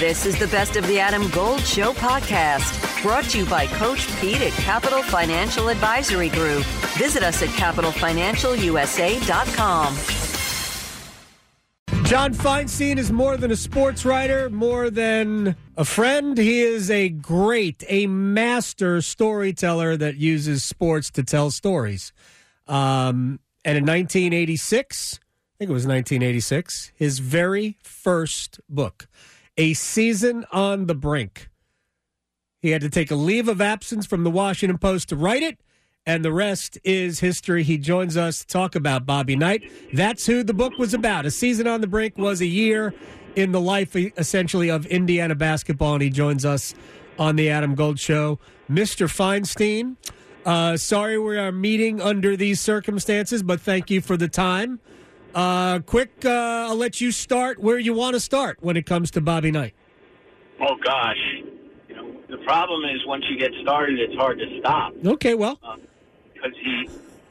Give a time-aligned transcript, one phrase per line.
[0.00, 4.08] This is the Best of the Adam Gold Show podcast, brought to you by Coach
[4.18, 6.64] Pete at Capital Financial Advisory Group.
[6.96, 9.94] Visit us at capitalfinancialusa.com.
[12.06, 16.38] John Feinstein is more than a sports writer, more than a friend.
[16.38, 22.14] He is a great, a master storyteller that uses sports to tell stories.
[22.66, 29.06] Um, and in 1986, I think it was 1986, his very first book,
[29.60, 31.50] A Season on the Brink.
[32.62, 35.60] He had to take a leave of absence from the Washington Post to write it
[36.06, 37.62] and the rest is history.
[37.62, 39.70] He joins us to talk about Bobby Knight.
[39.92, 41.26] That's who the book was about.
[41.26, 42.94] A season on the brink was a year
[43.36, 46.74] in the life, essentially, of Indiana basketball, and he joins us
[47.18, 48.38] on the Adam Gold Show.
[48.70, 49.08] Mr.
[49.08, 49.96] Feinstein,
[50.46, 54.80] uh, sorry we are meeting under these circumstances, but thank you for the time.
[55.34, 59.10] Uh, quick, uh, I'll let you start where you want to start when it comes
[59.12, 59.74] to Bobby Knight.
[60.60, 61.16] Oh, gosh.
[61.88, 64.92] You know, the problem is once you get started, it's hard to stop.
[65.04, 65.58] Okay, well.
[66.34, 66.88] Because he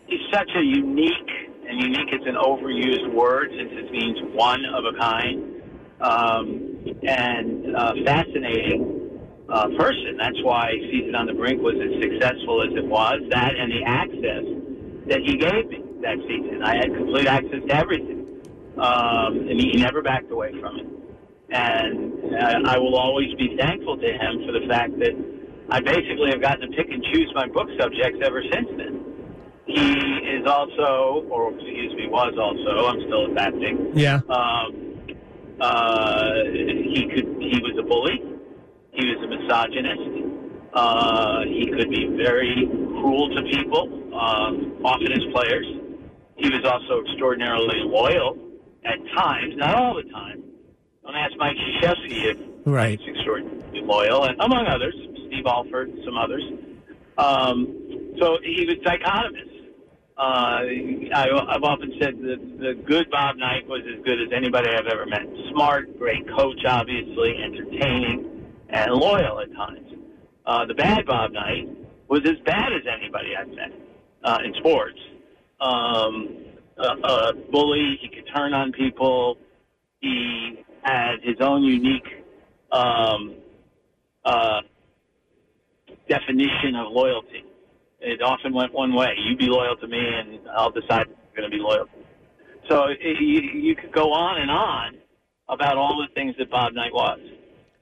[0.07, 1.29] he's such a unique
[1.67, 5.61] and unique is an overused word since it means one of a kind
[6.01, 10.17] um, and uh, fascinating uh, person.
[10.17, 13.19] That's why Season on the Brink was as successful as it was.
[13.29, 14.45] That and the access
[15.09, 16.63] that he gave me that season.
[16.63, 18.41] I had complete access to everything,
[18.77, 20.87] um, and he never backed away from it.
[21.51, 25.13] And uh, I will always be thankful to him for the fact that
[25.71, 29.05] I basically have gotten to pick and choose my book subjects ever since then.
[29.65, 29.93] He
[30.39, 32.87] is also, or excuse me, was also.
[32.87, 33.91] I'm still adapting.
[33.93, 34.21] Yeah.
[34.29, 34.97] Um,
[35.61, 37.37] uh, he could.
[37.37, 38.17] He was a bully.
[38.93, 40.29] He was a misogynist.
[40.73, 42.65] Uh, he could be very
[42.99, 45.65] cruel to people, um, often as players.
[46.39, 48.37] He was also extraordinarily loyal
[48.85, 50.43] at times, not all the time.
[51.03, 52.99] Don't ask Mike Krzyzewski if right.
[52.99, 54.95] he's extraordinarily loyal, and among others.
[55.27, 56.43] Steve Alford, some others.
[57.17, 59.59] Um, so he was dichotomous.
[60.17, 60.65] Uh,
[61.13, 64.87] I, I've often said that the good Bob Knight was as good as anybody I've
[64.87, 65.21] ever met.
[65.51, 69.87] Smart, great coach, obviously, entertaining, and loyal at times.
[70.45, 71.69] Uh, the bad Bob Knight
[72.07, 73.71] was as bad as anybody I've met
[74.23, 74.99] uh, in sports.
[75.61, 76.37] Um,
[76.77, 79.37] a, a bully, he could turn on people.
[79.99, 82.07] He had his own unique
[82.71, 83.35] um,
[84.23, 84.61] uh,
[86.07, 87.43] definition of loyalty.
[87.99, 89.13] It often went one way.
[89.17, 91.87] You be loyal to me, and I'll decide you're going to be loyal.
[92.69, 94.97] So you, you could go on and on
[95.49, 97.19] about all the things that Bob Knight was.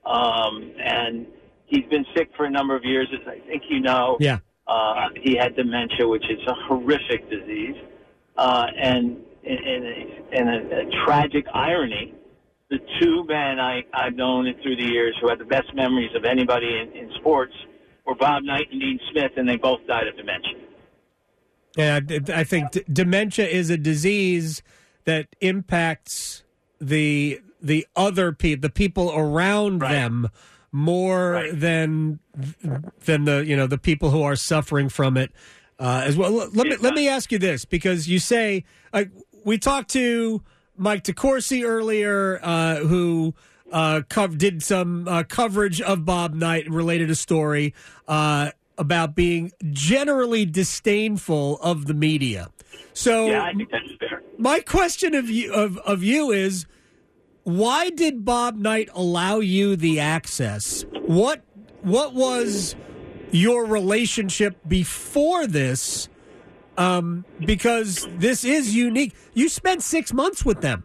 [0.06, 1.28] Um, and
[1.66, 4.18] he's been sick for a number of years, as I think you know.
[4.20, 4.40] Yeah.
[4.68, 7.76] Uh, he had dementia, which is a horrific disease.
[8.38, 12.14] Uh, and in, a, in a, a tragic irony,
[12.70, 16.26] the two men I, I've known through the years who had the best memories of
[16.26, 17.54] anybody in, in sports–
[18.08, 20.54] were Bob Knight and Dean Smith, and they both died of dementia.
[21.76, 22.00] Yeah,
[22.34, 24.64] I think d- dementia is a disease
[25.04, 26.44] that impacts
[26.82, 29.92] the the other people, the people around right.
[29.92, 30.30] them,
[30.72, 31.60] more right.
[31.60, 32.20] than
[33.06, 35.32] than the you know the people who are suffering from it
[35.80, 36.32] uh, as well.
[36.32, 38.64] Let me let me ask you this because you say
[38.94, 39.12] like
[39.44, 40.42] we talked to
[40.78, 43.34] Mike DeCourcy earlier, uh, who
[43.72, 44.02] uh,
[44.38, 47.74] did some uh, coverage of Bob Knight and related a story
[48.08, 52.50] uh, about being generally disdainful of the media.
[52.94, 54.22] So, yeah, I think that's fair.
[54.38, 56.66] My question of you of, of you is,
[57.48, 60.84] why did Bob Knight allow you the access?
[61.06, 61.46] What
[61.82, 62.76] what was
[63.32, 66.10] your relationship before this?
[66.78, 69.16] Um, because this is unique.
[69.34, 70.84] You spent six months with them.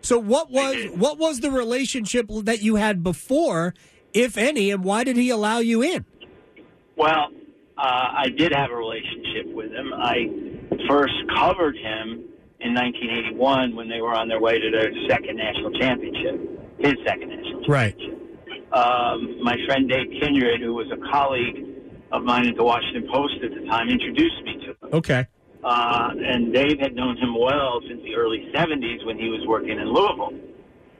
[0.00, 3.72] So what was what was the relationship that you had before,
[4.12, 6.04] if any, and why did he allow you in?
[6.96, 7.28] Well,
[7.78, 9.94] uh, I did have a relationship with him.
[9.94, 10.28] I
[10.88, 12.24] first covered him
[12.60, 16.36] in 1981 when they were on their way to their second national championship,
[16.78, 17.68] his second national championship.
[17.68, 18.20] Right.
[18.72, 21.66] Um, my friend Dave Kindred, who was a colleague
[22.12, 24.94] of mine at the Washington Post at the time, introduced me to him.
[24.94, 25.26] Okay.
[25.62, 29.78] Uh, and Dave had known him well since the early 70s when he was working
[29.78, 30.32] in Louisville.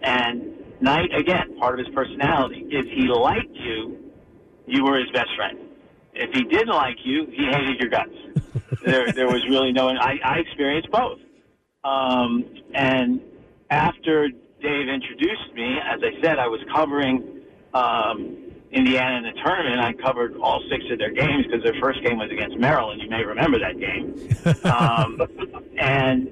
[0.03, 4.13] And Knight, again, part of his personality, if he liked you,
[4.67, 5.59] you were his best friend.
[6.15, 8.11] If he didn't like you, he hated your guts.
[8.85, 9.89] there, there was really no.
[9.89, 11.19] I, I experienced both.
[11.85, 12.45] Um,
[12.75, 13.21] and
[13.71, 17.41] after Dave introduced me, as I said, I was covering
[17.73, 18.37] um,
[18.71, 22.19] Indiana in the tournament, I covered all six of their games because their first game
[22.19, 23.01] was against Maryland.
[23.03, 24.15] You may remember that game.
[24.65, 25.21] um,
[25.79, 26.31] and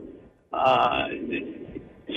[0.53, 1.09] uh,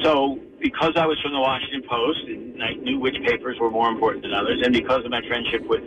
[0.04, 3.90] so because I was from the Washington Post and I knew which papers were more
[3.90, 5.82] important than others, and because of my friendship with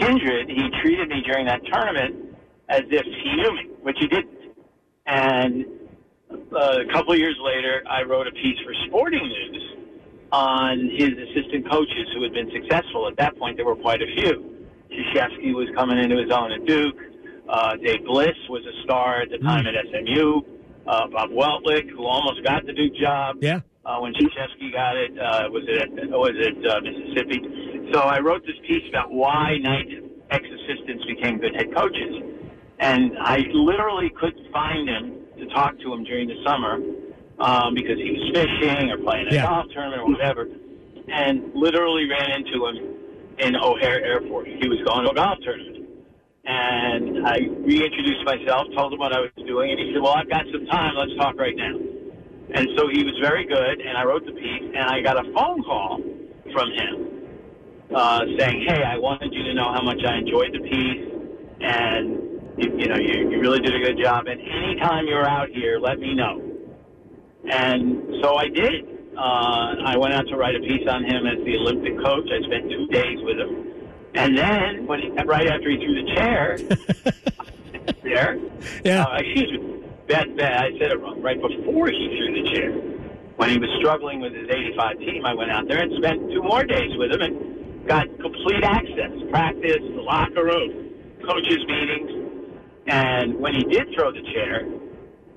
[0.00, 2.36] Kindred, he treated me during that tournament
[2.68, 4.30] as if he knew me, which he didn't.
[5.06, 5.66] And
[6.52, 9.76] uh, a couple of years later, I wrote a piece for Sporting News
[10.32, 13.06] on his assistant coaches who had been successful.
[13.08, 14.50] At that point, there were quite a few.
[14.90, 16.96] Krzyzewski was coming into his own at Duke.
[17.48, 20.40] Uh, Dave Bliss was a star at the time at SMU.
[20.86, 23.60] Uh, Bob Weltlich, who almost got the Duke job Yeah.
[23.86, 25.12] uh, when Krzyzewski got it.
[25.18, 27.90] Uh, was it at, was it uh, Mississippi?
[27.92, 29.88] So I wrote this piece about why Knight
[30.30, 32.22] ex-assistants became good head coaches,
[32.80, 35.23] and I literally couldn't find him to
[35.54, 36.74] talk to him during the summer
[37.38, 39.46] um, because he was fishing or playing a Yeah.
[39.46, 40.48] golf tournament or whatever,
[41.08, 42.76] and literally ran into him
[43.38, 44.46] in O'Hare Airport.
[44.48, 45.70] He was going to a golf tournament.
[46.46, 50.28] And I reintroduced myself, told him what I was doing, and he said, Well, I've
[50.28, 50.92] got some time.
[50.94, 51.72] Let's talk right now.
[52.54, 55.24] And so he was very good, and I wrote the piece, and I got a
[55.32, 56.00] phone call
[56.52, 57.14] from him
[57.94, 61.04] uh, saying, "Hey, I wanted you to know how much I enjoyed the piece,
[61.60, 62.23] and
[62.58, 64.26] you, you know you, you really did a good job.
[64.26, 66.40] And anytime you're out here, let me know."
[67.50, 68.86] And so I did.
[69.16, 72.28] Uh, I went out to write a piece on him as the Olympic coach.
[72.32, 76.14] I spent two days with him, and then when he, right after he threw the
[76.16, 76.58] chair,
[78.02, 78.38] there,
[78.84, 79.04] Yeah.
[79.04, 79.70] uh, excuse me.
[80.08, 80.64] Bad, bad.
[80.64, 81.22] I said it wrong.
[81.22, 82.72] Right before he threw the chair,
[83.36, 86.42] when he was struggling with his 85 team, I went out there and spent two
[86.42, 90.90] more days with him and got complete access, practice, the locker room,
[91.26, 92.23] coaches' meetings.
[92.86, 94.68] And when he did throw the chair,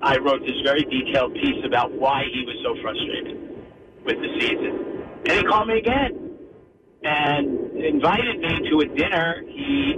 [0.01, 3.37] I wrote this very detailed piece about why he was so frustrated
[4.03, 5.03] with the season.
[5.25, 6.37] And he called me again
[7.03, 9.95] and invited me to a dinner he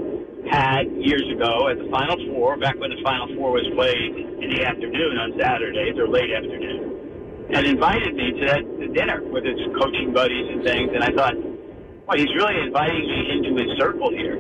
[0.50, 4.50] had years ago at the Final Four, back when the Final Four was played in
[4.56, 9.44] the afternoon on Saturdays or late afternoon, and invited me to that the dinner with
[9.44, 10.90] his coaching buddies and things.
[10.94, 14.38] And I thought, well, he's really inviting me into his circle here.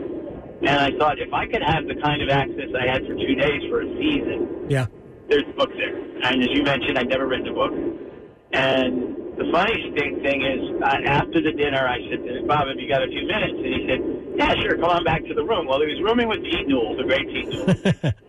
[0.61, 3.35] And I thought, if I could have the kind of access I had for two
[3.35, 4.87] days for a season, Yeah.
[5.29, 5.95] there's a book there.
[5.95, 7.71] And as you mentioned, I'd never written a book.
[8.51, 12.77] And the funny thing, thing is, uh, after the dinner, I said to Bob, have
[12.77, 13.55] you got a few minutes?
[13.55, 14.01] And he said,
[14.35, 15.67] yeah, sure, come on back to the room.
[15.67, 18.13] Well, he was rooming with Pete Newell, the great Pete Newell.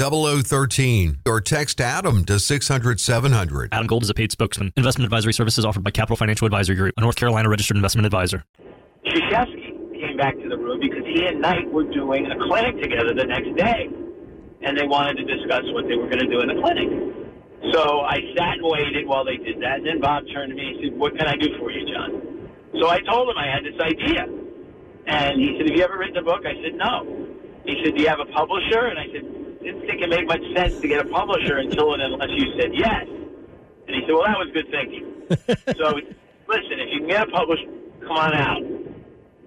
[0.00, 3.68] 0013 or text Adam to 600 700.
[3.72, 4.72] Adam Gold is a paid spokesman.
[4.76, 8.42] Investment advisory services offered by Capital Financial Advisory Group, a North Carolina registered investment advisor.
[9.04, 13.12] Krzyzewski came back to the room because he and Knight were doing a clinic together
[13.12, 13.90] the next day.
[14.62, 16.88] And they wanted to discuss what they were going to do in the clinic.
[17.72, 19.84] So I sat and waited while they did that.
[19.84, 22.48] And then Bob turned to me and said, What can I do for you, John?
[22.80, 24.24] So I told him I had this idea.
[25.06, 26.44] And he said, Have you ever written a book?
[26.48, 27.04] I said, No.
[27.64, 28.88] He said, Do you have a publisher?
[28.88, 32.02] And I said, Didn't think it made much sense to get a publisher until and
[32.02, 33.06] unless you said yes.
[33.06, 35.04] And he said, Well, that was good thinking.
[35.76, 35.86] so
[36.48, 37.68] listen, if you can get a publisher,
[38.00, 38.62] come on out.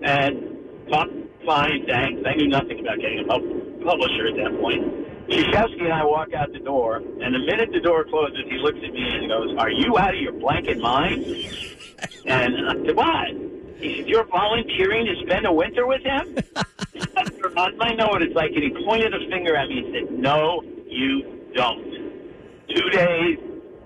[0.01, 1.09] And talk,
[1.45, 2.21] fine, thanks.
[2.27, 5.03] I knew nothing about getting a pub- publisher at that point.
[5.27, 8.77] Krzyzewski and I walk out the door, and the minute the door closes, he looks
[8.83, 11.25] at me and goes, Are you out of your blanket mind?
[12.25, 13.29] And I said, What?
[13.77, 16.37] He said, You're volunteering to spend a winter with him?
[17.79, 18.51] I know what it's like.
[18.51, 21.93] And he pointed a finger at me and said, No, you don't.
[22.67, 23.37] Two days,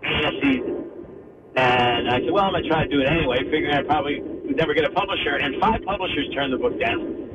[0.04, 0.78] and a season.
[1.58, 4.22] And I said, well, I'm going to try to do it anyway, figuring I probably
[4.22, 5.42] would never get a publisher.
[5.42, 7.28] And five publishers turned the book down.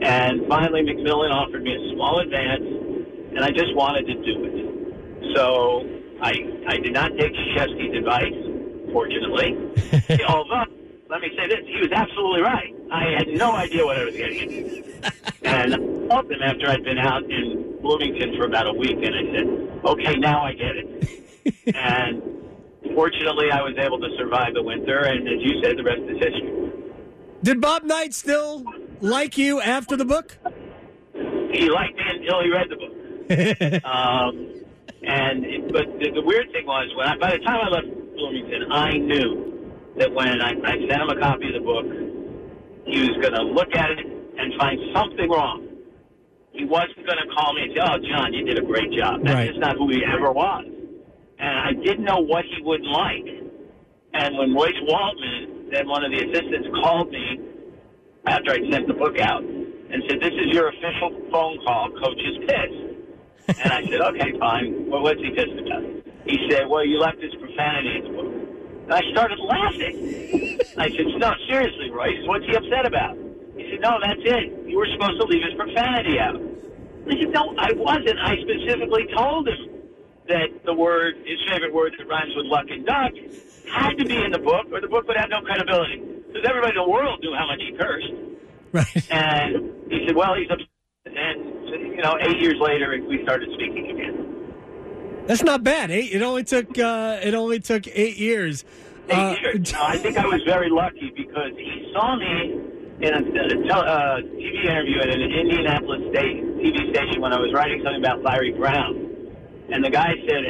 [0.00, 5.34] And finally, Macmillan offered me a small advance, and I just wanted to do it.
[5.34, 5.84] So
[6.22, 6.32] I,
[6.68, 8.38] I did not take Krzyzewski's advice,
[8.92, 9.58] fortunately.
[10.30, 10.70] Although,
[11.10, 12.09] let me say this, he was absolutely.
[13.00, 14.84] I had no idea what I was getting into.
[15.42, 15.78] And I
[16.08, 19.80] called him after I'd been out in Bloomington for about a week, and I said,
[19.86, 21.24] okay, now I get it.
[21.74, 22.22] and
[22.94, 26.18] fortunately, I was able to survive the winter, and as you said, the rest is
[26.18, 26.72] history.
[27.42, 28.64] Did Bob Knight still
[29.00, 30.36] like you after the book?
[31.52, 33.84] He liked me until he read the book.
[33.84, 34.50] um,
[35.02, 37.88] and it, but the, the weird thing was, when I, by the time I left
[38.14, 42.09] Bloomington, I knew that when I, I sent him a copy of the book,
[42.86, 44.06] he was going to look at it
[44.38, 45.66] and find something wrong.
[46.52, 49.22] He wasn't going to call me and say, "Oh, John, you did a great job."
[49.22, 49.48] That's Right.
[49.48, 50.64] just not who he ever was.
[51.38, 53.26] And I didn't know what he wouldn't like.
[54.12, 57.40] And when Royce Waltman, then one of the assistants, called me
[58.26, 61.90] after I sent the book out and said, "This is your official phone call.
[62.02, 64.90] Coach is pissed." And I said, "Okay, fine.
[64.90, 65.84] Well, what's he pissed about?"
[66.26, 68.39] He said, "Well, you left his profanity in the book."
[68.84, 70.60] And I started laughing.
[70.76, 72.26] I said, "No, seriously, Royce.
[72.26, 73.16] What's he upset about?"
[73.56, 74.68] He said, "No, that's it.
[74.68, 76.40] You were supposed to leave his profanity out."
[77.06, 78.18] I said, "No, I wasn't.
[78.18, 79.70] I specifically told him."
[80.30, 83.12] that the word, his favorite word that rhymes with luck and duck,
[83.68, 85.98] had to be in the book, or the book would have no credibility.
[85.98, 88.12] Because everybody in the world knew how much he cursed.
[88.72, 89.10] Right.
[89.10, 90.68] And he said, well, he's upset.
[91.06, 94.29] And, you know, eight years later, we started speaking again.
[95.26, 95.90] That's not bad.
[95.90, 96.12] Eight.
[96.12, 96.76] It only took.
[96.78, 98.64] Uh, it only took eight years.
[99.08, 99.72] Eight Uh, years.
[99.78, 102.60] I think I was very lucky because he saw me
[103.06, 107.38] in a, a tel- uh, TV interview at an Indianapolis state TV station when I
[107.40, 109.06] was writing something about Larry Brown.
[109.72, 110.44] And the guy said,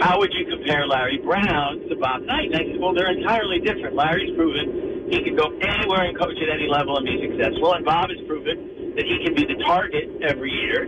[0.00, 2.46] how would you compare Larry Brown to Bob Knight?
[2.52, 3.94] And I said, well, they're entirely different.
[3.96, 7.74] Larry's proven he can go anywhere and coach at any level and be successful.
[7.74, 10.86] And Bob has proven that he can be the target every year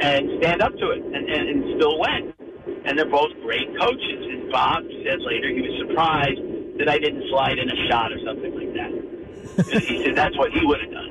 [0.00, 2.32] and stand up to it and, and, and still win.
[2.84, 4.20] And they're both great coaches.
[4.30, 6.40] And Bob said later he was surprised
[6.78, 8.92] that I didn't slide in a shot or something like that.
[9.84, 11.10] he said that's what he would have done.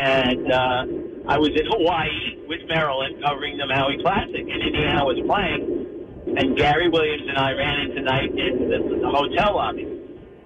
[0.00, 0.82] And uh,
[1.28, 5.86] I was in Hawaii with Maryland covering the Maui Classic, and Indiana was playing.
[6.36, 9.86] And Gary Williams and I ran into Knight in the, the hotel lobby,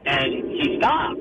[0.05, 0.29] and
[0.61, 1.21] he stopped.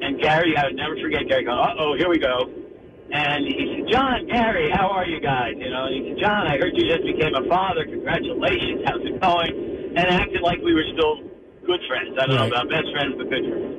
[0.00, 2.65] And Gary, I would never forget Gary going, "Uh oh, here we go."
[3.12, 5.54] And he said, John, Gary, how are you guys?
[5.56, 7.84] You know, and he said, John, I heard you just became a father.
[7.86, 8.82] Congratulations.
[8.84, 9.94] How's it going?
[9.96, 11.22] And acted like we were still
[11.64, 12.18] good friends.
[12.20, 12.50] I don't Right.
[12.50, 13.72] know about best friends, but good friends.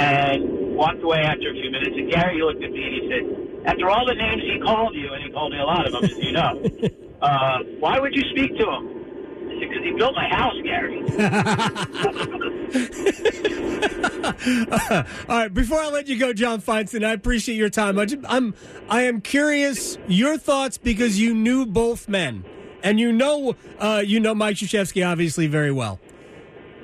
[0.00, 1.94] And walked away after a few minutes.
[1.94, 3.24] And Gary looked at me and he said,
[3.66, 6.04] after all the names he called you, and he called me a lot of them,
[6.04, 6.62] as you know,
[7.22, 8.88] uh, why would you speak to him?
[9.44, 11.02] I said, because he built my house, Gary.
[14.90, 15.52] All right.
[15.52, 17.98] Before I let you go, John Feinstein, I appreciate your time.
[17.98, 18.54] I just, I'm
[18.88, 22.44] I am curious your thoughts because you knew both men,
[22.82, 26.00] and you know uh, you know Mike Krzyzewski obviously very well.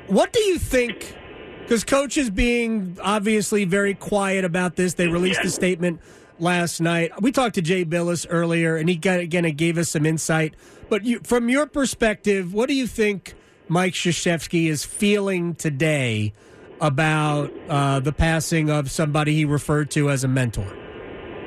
[0.07, 1.17] What do you think?
[1.63, 4.95] Because coach is being obviously very quiet about this.
[4.95, 6.01] They released a statement
[6.39, 7.13] last night.
[7.23, 10.55] We talked to Jay Bilas earlier, and he got, again it gave us some insight.
[10.89, 13.35] But you, from your perspective, what do you think
[13.69, 16.35] Mike Krzyzewski is feeling today
[16.81, 20.67] about uh, the passing of somebody he referred to as a mentor?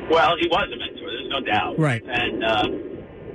[0.09, 1.09] Well, he was a mentor.
[1.09, 1.79] There's no doubt.
[1.79, 2.03] Right.
[2.05, 2.67] And uh,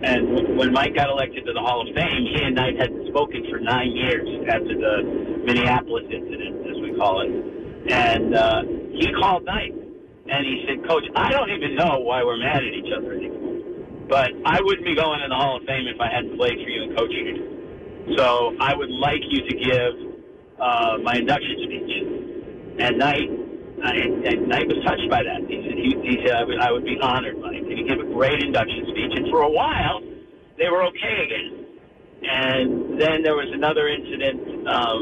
[0.03, 3.43] and when Mike got elected to the Hall of Fame, he and Knight hadn't spoken
[3.51, 7.31] for nine years after the Minneapolis incident, as we call it.
[7.91, 8.63] And uh,
[8.95, 9.75] he called Knight
[10.29, 14.07] and he said, "Coach, I don't even know why we're mad at each other anymore,
[14.09, 16.69] but I wouldn't be going in the Hall of Fame if I hadn't played for
[16.69, 18.17] you and coaching you.
[18.17, 20.08] So I would like you to give
[20.61, 21.93] uh, my induction speech."
[22.81, 23.29] And Knight
[23.83, 25.47] I, and Knight was touched by that.
[25.47, 27.63] He said, he, he said I, would, I would be honored by it.
[27.63, 29.13] And he gave a great induction speech.
[29.15, 30.03] And for a while,
[30.59, 31.49] they were okay again.
[32.19, 35.01] And then there was another incident um,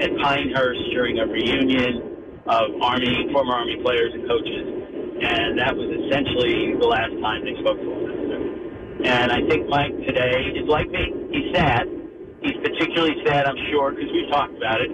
[0.00, 4.64] at Pinehurst during a reunion of Army, former Army players and coaches.
[5.20, 8.40] And that was essentially the last time they spoke to one another.
[9.04, 11.12] And I think Mike today is like me.
[11.28, 11.84] He's sad.
[12.44, 14.92] He's particularly sad, I'm sure, because we've talked about it,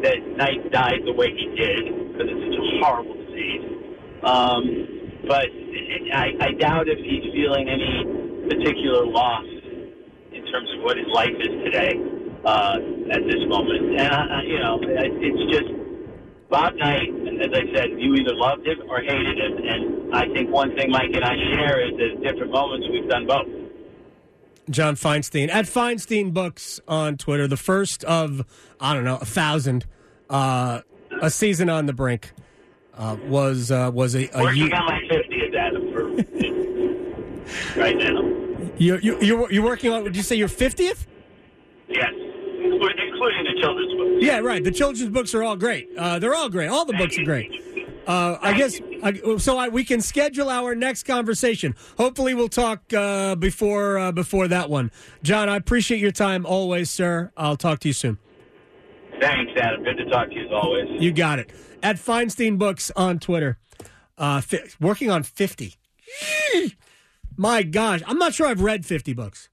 [0.00, 3.64] that Knight died the way he did because it's such a horrible disease.
[4.24, 4.64] Um,
[5.28, 11.08] but I, I doubt if he's feeling any particular loss in terms of what his
[11.12, 12.00] life is today
[12.48, 14.00] uh, at this moment.
[14.00, 15.68] And, I, you know, it's just
[16.48, 17.12] Bob Knight,
[17.44, 19.52] as I said, you either loved him or hated him.
[19.60, 23.08] And I think one thing Mike and I share is that at different moments we've
[23.08, 23.55] done both.
[24.70, 27.46] John Feinstein at Feinstein Books on Twitter.
[27.46, 28.44] The first of
[28.80, 29.86] I don't know a thousand.
[30.28, 30.80] Uh,
[31.22, 32.32] a season on the brink
[32.94, 34.74] uh, was uh, was a, a Working year.
[34.74, 36.04] on my 50th, Adam, for
[37.80, 38.22] right now.
[38.76, 40.02] You you you're, you're working on?
[40.02, 41.06] Would you say your fiftieth?
[41.88, 44.08] Yes, including, the children's book.
[44.20, 44.62] Yeah, right.
[44.62, 45.88] The children's books are all great.
[45.96, 46.68] Uh, they're all great.
[46.68, 47.50] All the books are great.
[48.06, 49.58] Uh, I guess I, so.
[49.58, 51.74] I, we can schedule our next conversation.
[51.98, 54.92] Hopefully, we'll talk uh, before uh, before that one.
[55.22, 57.32] John, I appreciate your time always, sir.
[57.36, 58.18] I'll talk to you soon.
[59.20, 59.82] Thanks, Adam.
[59.82, 61.02] Good to talk to you as always.
[61.02, 61.50] You got it.
[61.82, 63.58] At Feinstein Books on Twitter.
[64.18, 65.74] Uh, fi- working on 50.
[67.36, 68.02] My gosh.
[68.06, 69.48] I'm not sure I've read 50 books.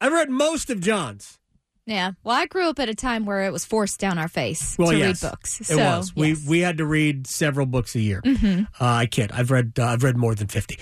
[0.00, 1.38] I've read most of John's.
[1.86, 2.12] Yeah.
[2.22, 4.90] Well, I grew up at a time where it was forced down our face Well,
[4.90, 5.60] to yes, read books.
[5.60, 6.16] It so, was.
[6.16, 6.38] We yes.
[6.38, 6.50] Mm-hmm.
[6.50, 8.22] we had to read several books a year.
[8.24, 9.30] Uh, I kid.
[9.32, 10.78] I've read uh, I've read more than 50.